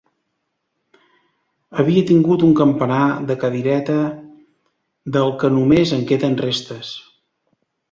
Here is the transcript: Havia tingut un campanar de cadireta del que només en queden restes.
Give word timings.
Havia 1.83 2.05
tingut 2.11 2.45
un 2.47 2.55
campanar 2.61 3.03
de 3.29 3.37
cadireta 3.45 3.99
del 5.19 5.31
que 5.45 5.55
només 5.61 5.95
en 6.01 6.05
queden 6.15 6.43
restes. 6.45 6.99